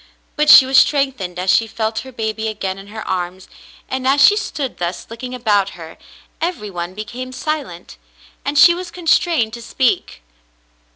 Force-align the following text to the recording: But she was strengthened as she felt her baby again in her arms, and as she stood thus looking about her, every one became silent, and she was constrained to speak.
But 0.35 0.49
she 0.49 0.65
was 0.65 0.79
strengthened 0.79 1.37
as 1.37 1.51
she 1.51 1.67
felt 1.67 1.99
her 1.99 2.11
baby 2.11 2.47
again 2.47 2.79
in 2.79 2.87
her 2.87 3.07
arms, 3.07 3.47
and 3.87 4.07
as 4.07 4.19
she 4.19 4.35
stood 4.35 4.79
thus 4.79 5.05
looking 5.11 5.35
about 5.35 5.77
her, 5.77 5.99
every 6.41 6.71
one 6.71 6.95
became 6.95 7.31
silent, 7.31 7.97
and 8.43 8.57
she 8.57 8.73
was 8.73 8.89
constrained 8.89 9.53
to 9.53 9.61
speak. 9.61 10.23